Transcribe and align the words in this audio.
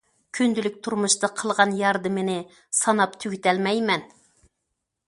كۈندىلىك 0.37 0.79
تۇرمۇشتا 0.87 1.29
قىلغان 1.41 1.75
ياردىمىنى 1.81 2.39
ساناپ 2.81 3.17
تۈگىتەلمەيمەن. 3.23 4.11